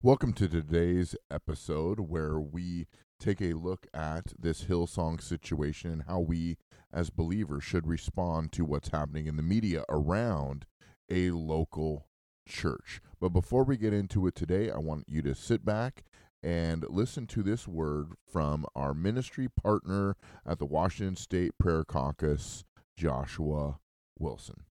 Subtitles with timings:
[0.00, 2.86] Welcome to today's episode where we
[3.18, 6.56] take a look at this Hillsong situation and how we
[6.92, 10.66] as believers should respond to what's happening in the media around
[11.10, 12.06] a local
[12.48, 13.00] church.
[13.18, 16.04] But before we get into it today, I want you to sit back
[16.44, 20.14] and listen to this word from our ministry partner
[20.46, 22.64] at the Washington State Prayer Caucus,
[22.96, 23.80] Joshua
[24.16, 24.67] Wilson.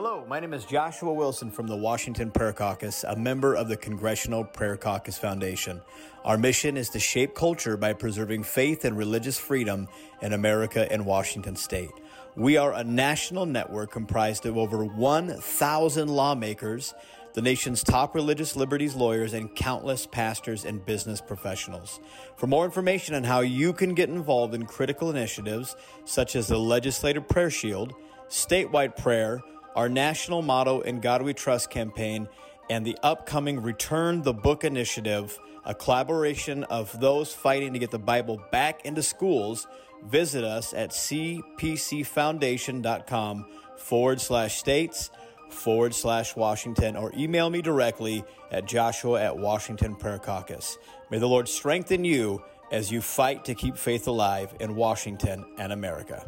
[0.00, 3.76] Hello, my name is Joshua Wilson from the Washington Prayer Caucus, a member of the
[3.76, 5.82] Congressional Prayer Caucus Foundation.
[6.24, 9.88] Our mission is to shape culture by preserving faith and religious freedom
[10.22, 11.90] in America and Washington state.
[12.36, 16.94] We are a national network comprised of over 1,000 lawmakers,
[17.34, 21.98] the nation's top religious liberties lawyers, and countless pastors and business professionals.
[22.36, 25.74] For more information on how you can get involved in critical initiatives
[26.04, 27.94] such as the Legislative Prayer Shield,
[28.28, 29.42] statewide prayer,
[29.78, 32.28] our national motto in God We Trust campaign,
[32.68, 37.98] and the upcoming Return the Book initiative, a collaboration of those fighting to get the
[38.00, 39.68] Bible back into schools,
[40.04, 45.10] visit us at cpcfoundation.com forward slash states
[45.48, 50.76] forward slash Washington or email me directly at joshua at Washington Prayer Caucus.
[51.08, 52.42] May the Lord strengthen you
[52.72, 56.26] as you fight to keep faith alive in Washington and America.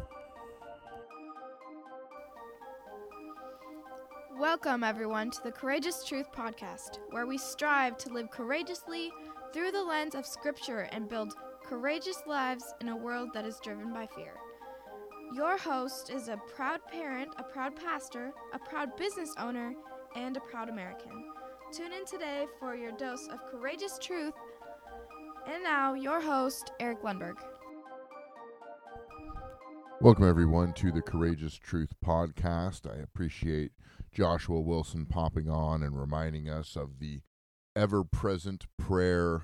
[4.51, 9.09] Welcome, everyone, to the Courageous Truth Podcast, where we strive to live courageously
[9.53, 13.93] through the lens of Scripture and build courageous lives in a world that is driven
[13.93, 14.33] by fear.
[15.33, 19.73] Your host is a proud parent, a proud pastor, a proud business owner,
[20.17, 21.31] and a proud American.
[21.71, 24.33] Tune in today for your dose of courageous truth.
[25.47, 27.37] And now, your host, Eric Lundberg.
[30.01, 32.91] Welcome, everyone, to the Courageous Truth Podcast.
[32.91, 33.73] I appreciate
[34.11, 37.19] Joshua Wilson popping on and reminding us of the
[37.75, 39.43] ever present prayer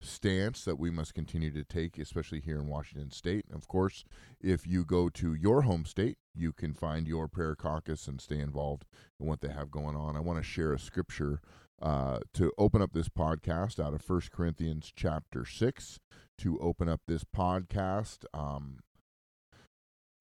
[0.00, 3.44] stance that we must continue to take, especially here in Washington State.
[3.54, 4.04] Of course,
[4.40, 8.40] if you go to your home state, you can find your prayer caucus and stay
[8.40, 8.84] involved
[9.20, 10.16] in what they have going on.
[10.16, 11.40] I want to share a scripture
[11.80, 16.00] uh, to open up this podcast out of First Corinthians chapter 6
[16.38, 18.24] to open up this podcast.
[18.34, 18.78] Um,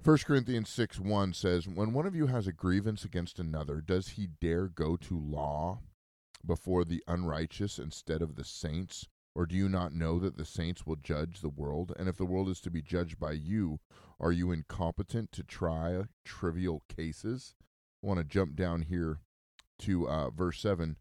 [0.02, 4.10] 1 Corinthians 6 1 says, When one of you has a grievance against another, does
[4.10, 5.80] he dare go to law
[6.46, 9.08] before the unrighteous instead of the saints?
[9.36, 11.94] Or do you not know that the saints will judge the world?
[12.00, 13.80] And if the world is to be judged by you,
[14.22, 17.54] are you incompetent to try trivial cases?
[18.02, 19.20] I want to jump down here
[19.80, 20.96] to uh, verse 7.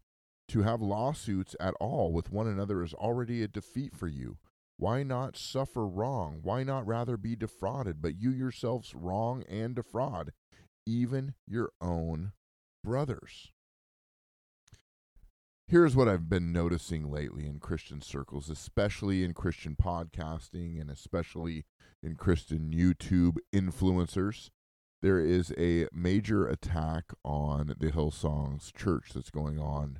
[0.49, 4.39] To have lawsuits at all with one another is already a defeat for you.
[4.79, 6.39] Why not suffer wrong?
[6.41, 8.01] Why not rather be defrauded?
[8.01, 10.31] But you yourselves wrong and defraud,
[10.85, 12.31] even your own
[12.81, 13.51] brothers.
[15.67, 21.65] Here's what I've been noticing lately in Christian circles, especially in Christian podcasting and especially
[22.01, 24.49] in Christian YouTube influencers.
[25.01, 29.99] There is a major attack on the Hillsongs church that's going on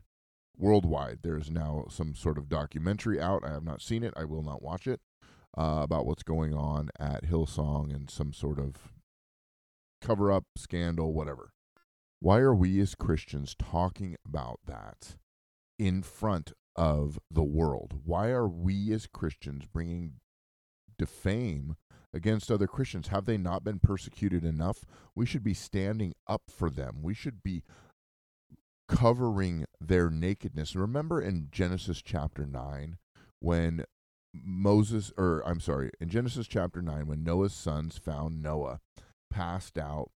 [0.59, 1.19] worldwide.
[1.23, 3.43] There is now some sort of documentary out.
[3.43, 4.13] I have not seen it.
[4.15, 4.99] I will not watch it.
[5.57, 8.93] Uh, about what's going on at Hillsong and some sort of
[9.99, 11.53] cover up, scandal, whatever.
[12.19, 15.15] Why are we as Christians talking about that
[15.79, 18.01] in front of the world?
[18.05, 20.13] Why are we as Christians bringing
[20.97, 21.75] defame
[22.13, 23.07] against other Christians?
[23.07, 24.85] Have they not been persecuted enough?
[25.15, 26.99] We should be standing up for them.
[27.01, 27.63] We should be
[28.89, 30.75] covering their nakedness.
[30.75, 32.97] Remember in Genesis chapter 9
[33.39, 33.85] when
[34.33, 38.81] Moses, or I'm sorry, in Genesis chapter 9, when Noah's sons found Noah
[39.31, 40.11] passed out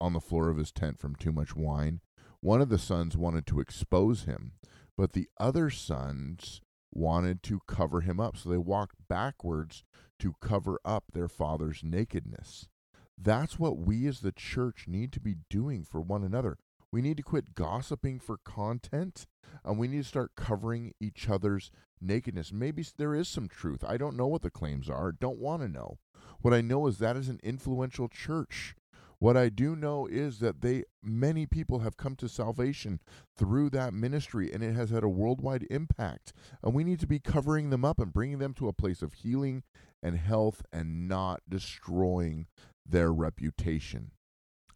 [0.00, 2.00] on the floor of his tent from too much wine,
[2.40, 4.52] one of the sons wanted to expose him,
[4.96, 6.60] but the other sons
[6.92, 8.36] wanted to cover him up.
[8.36, 9.84] So they walked backwards
[10.18, 12.68] to cover up their father's nakedness.
[13.16, 16.58] That's what we as the church need to be doing for one another.
[16.94, 19.26] We need to quit gossiping for content
[19.64, 22.52] and we need to start covering each other's nakedness.
[22.52, 23.82] Maybe there is some truth.
[23.84, 25.10] I don't know what the claims are.
[25.10, 25.98] Don't want to know.
[26.40, 28.76] What I know is that is an influential church.
[29.18, 33.00] What I do know is that they many people have come to salvation
[33.36, 36.32] through that ministry and it has had a worldwide impact.
[36.62, 39.14] And we need to be covering them up and bringing them to a place of
[39.14, 39.64] healing
[40.00, 42.46] and health and not destroying
[42.86, 44.12] their reputation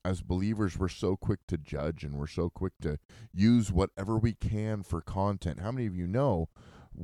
[0.04, 2.98] as believers, we're so quick to judge and we're so quick to
[3.32, 5.60] use whatever we can for content.
[5.60, 6.48] How many of you know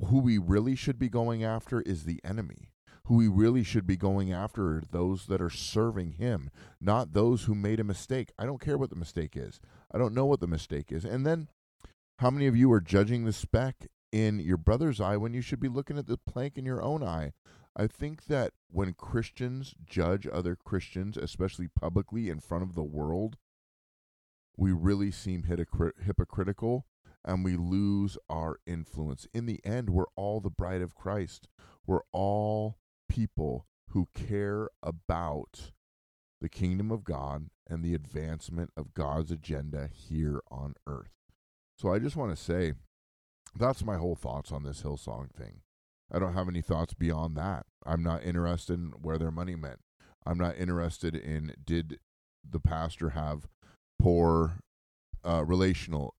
[0.06, 2.70] who we really should be going after is the enemy?
[3.06, 6.50] Who we really should be going after are those that are serving him,
[6.81, 8.32] not those who made a mistake.
[8.38, 9.61] I don't care what the mistake is.
[9.93, 11.05] I don't know what the mistake is.
[11.05, 11.49] And then
[12.19, 15.61] How many of you are judging the speck in your brother's eye when you should
[15.61, 17.32] be looking at the plank in your own eye?
[17.76, 23.37] I think that when Christians judge other Christians, especially publicly in front of the world,
[24.56, 26.87] we really seem hypocritical
[27.25, 29.26] and we lose our influence.
[29.35, 31.49] In the end, we're all the bride of Christ.
[31.87, 32.79] We're all
[33.09, 35.73] people who care about
[36.41, 41.11] the kingdom of God and the advancement of God's agenda here on earth.
[41.77, 42.75] So I just want to say
[43.56, 45.62] that's my whole thoughts on this Hillsong thing.
[46.12, 47.67] I don't have any thoughts beyond that.
[47.87, 49.81] I'm not interested in where their money went.
[50.27, 51.99] I'm not interested in did
[52.49, 53.47] the pastor have
[53.99, 54.59] poor
[55.25, 56.15] uh, relational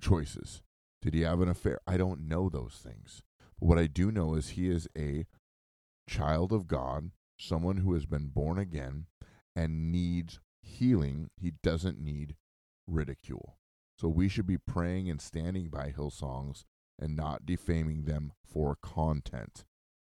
[0.00, 0.62] choices?
[1.00, 1.80] Did he have an affair?
[1.86, 3.22] I don't know those things.
[3.58, 5.26] But what I do know is he is a
[6.08, 9.06] child of God, someone who has been born again
[9.54, 11.30] and needs healing.
[11.36, 12.36] He doesn't need
[12.86, 13.56] ridicule.
[13.98, 16.64] So we should be praying and standing by Hillsongs
[17.02, 19.64] and not defaming them for content.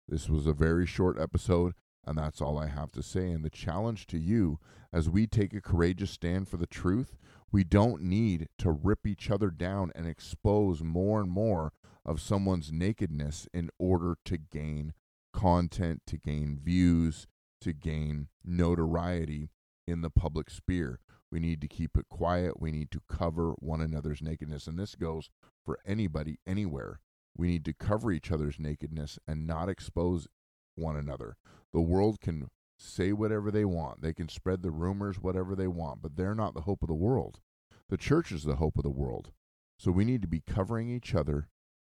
[0.09, 3.31] This was a very short episode, and that's all I have to say.
[3.31, 4.59] And the challenge to you
[4.93, 7.17] as we take a courageous stand for the truth,
[7.53, 11.73] we don't need to rip each other down and expose more and more
[12.05, 14.95] of someone's nakedness in order to gain
[15.33, 17.29] content, to gain views,
[17.61, 19.51] to gain notoriety
[19.87, 20.99] in the public sphere.
[21.31, 22.61] We need to keep it quiet.
[22.61, 24.67] We need to cover one another's nakedness.
[24.67, 25.31] And this goes
[25.65, 27.01] for anybody, anywhere.
[27.37, 30.27] We need to cover each other's nakedness and not expose
[30.75, 31.37] one another.
[31.73, 36.03] The world can say whatever they want, they can spread the rumors, whatever they want,
[36.03, 37.41] but they're not the hope of the world.
[37.89, 39.33] The church is the hope of the world.
[39.79, 41.49] So we need to be covering each other,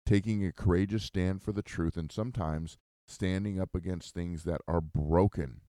[0.05, 2.77] taking a courageous stand for the truth, and sometimes
[3.07, 5.61] standing up against things that are broken.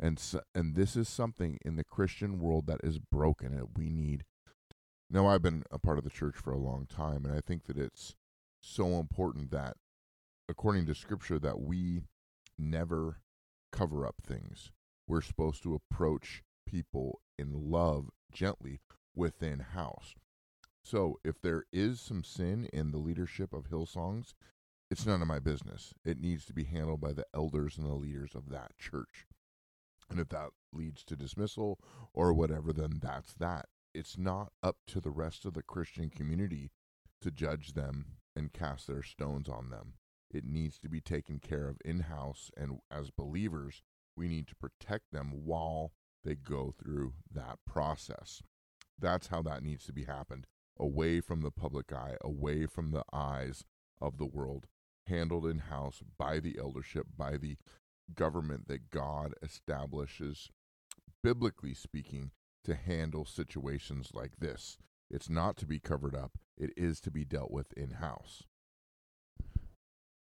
[0.00, 0.22] And,
[0.54, 4.24] and this is something in the Christian world that is broken we need.
[5.10, 7.64] Now, I've been a part of the church for a long time, and I think
[7.64, 8.14] that it's
[8.60, 9.76] so important that,
[10.48, 12.02] according to Scripture, that we
[12.58, 13.20] never
[13.72, 14.70] cover up things.
[15.06, 18.80] We're supposed to approach people in love gently
[19.16, 20.14] within house.
[20.84, 24.34] So, if there is some sin in the leadership of Hillsongs,
[24.90, 25.94] it's none of my business.
[26.04, 29.26] It needs to be handled by the elders and the leaders of that church.
[30.10, 31.78] And if that leads to dismissal
[32.12, 33.66] or whatever, then that's that.
[33.94, 36.70] It's not up to the rest of the Christian community
[37.20, 39.94] to judge them and cast their stones on them.
[40.30, 42.50] It needs to be taken care of in house.
[42.56, 43.82] And as believers,
[44.16, 45.92] we need to protect them while
[46.24, 48.42] they go through that process.
[48.98, 50.46] That's how that needs to be happened
[50.78, 53.64] away from the public eye, away from the eyes
[54.00, 54.66] of the world,
[55.06, 57.56] handled in house by the eldership, by the
[58.14, 60.50] government that God establishes,
[61.22, 62.30] biblically speaking,
[62.64, 64.78] to handle situations like this.
[65.10, 68.42] It's not to be covered up, it is to be dealt with in house.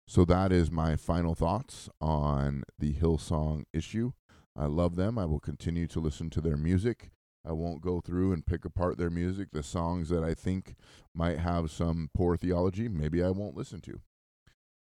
[0.07, 4.11] So that is my final thoughts on the Hillsong issue.
[4.55, 5.17] I love them.
[5.17, 7.11] I will continue to listen to their music.
[7.45, 9.49] I won't go through and pick apart their music.
[9.51, 10.75] The songs that I think
[11.13, 14.01] might have some poor theology, maybe I won't listen to.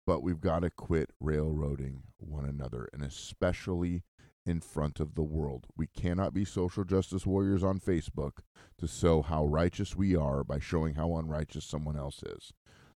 [0.06, 4.03] But we've got to quit railroading one another, and especially
[4.45, 5.68] in front of the world.
[5.77, 8.39] We cannot be social justice warriors on Facebook
[8.80, 12.51] to show how righteous we are by showing how unrighteous someone else is.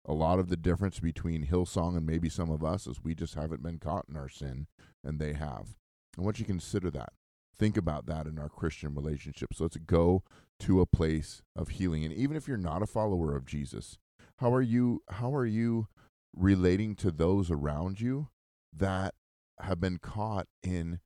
[0.04, 3.34] A lot of the difference between Hillsong and maybe some of us is we just
[3.34, 4.66] haven't been caught in our sin,
[5.04, 5.74] and they have.
[6.18, 7.12] I want you to consider that.
[7.56, 9.60] Think about that in our Christian relationships.
[9.60, 10.24] Let's go
[10.60, 12.04] to a place of healing.
[12.04, 13.98] And even if you're not a follower of Jesus,
[14.36, 15.86] how are you how are you
[16.34, 18.28] relating to those around you
[18.74, 19.14] that
[19.60, 21.00] have been caught in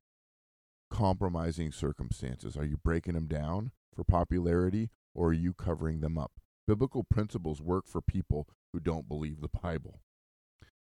[0.89, 2.55] compromising circumstances?
[2.55, 6.31] Are you breaking them down for popularity or are you covering them up?
[6.67, 10.01] Biblical principles work for people who don't believe the Bible.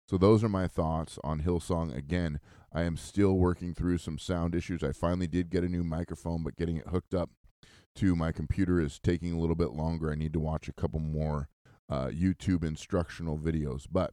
[0.08, 1.96] So, those are my thoughts on Hillsong.
[1.96, 2.38] Again,
[2.72, 4.84] I am still working through some sound issues.
[4.84, 7.30] I finally did get a new microphone, but getting it hooked up
[7.96, 10.12] to my computer is taking a little bit longer.
[10.12, 11.48] I need to watch a couple more
[11.88, 13.86] uh, YouTube instructional videos.
[13.90, 14.12] But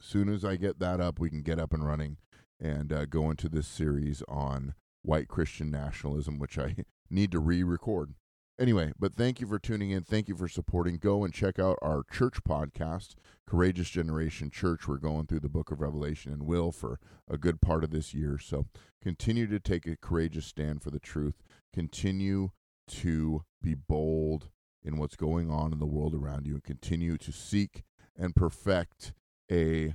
[0.00, 2.16] soon as I get that up, we can get up and running
[2.60, 6.76] and uh, go into this series on white Christian nationalism, which I
[7.10, 8.14] need to re record.
[8.58, 10.02] Anyway, but thank you for tuning in.
[10.02, 10.96] Thank you for supporting.
[10.96, 13.14] Go and check out our church podcast,
[13.46, 14.88] Courageous Generation Church.
[14.88, 16.98] We're going through the book of Revelation and will for
[17.28, 18.38] a good part of this year.
[18.38, 18.64] So
[19.02, 21.42] continue to take a courageous stand for the truth.
[21.74, 22.50] Continue
[22.88, 24.48] to be bold
[24.82, 27.82] in what's going on in the world around you and continue to seek
[28.16, 29.12] and perfect
[29.50, 29.94] a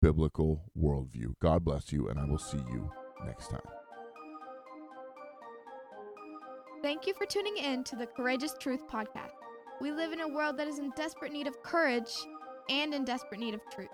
[0.00, 1.34] biblical worldview.
[1.40, 2.90] God bless you, and I will see you
[3.24, 3.60] next time.
[6.82, 9.32] Thank you for tuning in to the Courageous Truth Podcast.
[9.80, 12.12] We live in a world that is in desperate need of courage
[12.68, 13.88] and in desperate need of truth.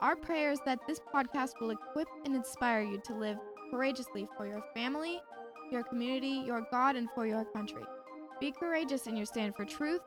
[0.00, 3.36] Our prayer is that this podcast will equip and inspire you to live
[3.70, 5.20] courageously for your family,
[5.70, 7.82] your community, your God, and for your country.
[8.40, 10.00] Be courageous in your stand for truth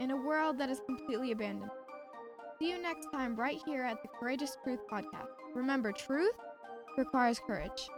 [0.00, 1.70] in a world that is completely abandoned.
[2.60, 5.30] See you next time right here at the Courageous Truth Podcast.
[5.54, 6.34] Remember, truth
[6.98, 7.88] requires courage.